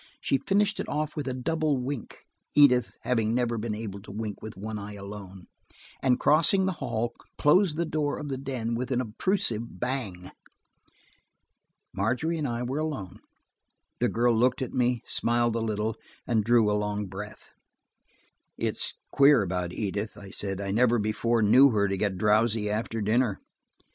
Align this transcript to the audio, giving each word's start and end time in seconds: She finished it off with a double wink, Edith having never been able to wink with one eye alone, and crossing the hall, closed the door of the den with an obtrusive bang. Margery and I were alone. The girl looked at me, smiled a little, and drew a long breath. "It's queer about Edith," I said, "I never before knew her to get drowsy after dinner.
She 0.19 0.39
finished 0.39 0.79
it 0.79 0.89
off 0.89 1.15
with 1.15 1.27
a 1.27 1.33
double 1.35 1.77
wink, 1.77 2.25
Edith 2.55 2.97
having 3.03 3.35
never 3.35 3.55
been 3.59 3.75
able 3.75 4.01
to 4.01 4.11
wink 4.11 4.41
with 4.41 4.57
one 4.57 4.79
eye 4.79 4.95
alone, 4.95 5.45
and 6.01 6.19
crossing 6.19 6.65
the 6.65 6.71
hall, 6.81 7.13
closed 7.37 7.77
the 7.77 7.85
door 7.85 8.17
of 8.17 8.27
the 8.27 8.37
den 8.39 8.73
with 8.73 8.89
an 8.89 8.99
obtrusive 8.99 9.79
bang. 9.79 10.31
Margery 11.93 12.39
and 12.39 12.47
I 12.47 12.63
were 12.63 12.79
alone. 12.79 13.19
The 13.99 14.09
girl 14.09 14.33
looked 14.35 14.63
at 14.63 14.73
me, 14.73 15.03
smiled 15.05 15.55
a 15.55 15.59
little, 15.59 15.95
and 16.25 16.43
drew 16.43 16.67
a 16.71 16.73
long 16.73 17.05
breath. 17.05 17.53
"It's 18.57 18.95
queer 19.11 19.43
about 19.43 19.71
Edith," 19.71 20.17
I 20.17 20.31
said, 20.31 20.59
"I 20.59 20.71
never 20.71 20.97
before 20.97 21.43
knew 21.43 21.69
her 21.69 21.87
to 21.87 21.95
get 21.95 22.17
drowsy 22.17 22.71
after 22.71 23.01
dinner. 23.01 23.39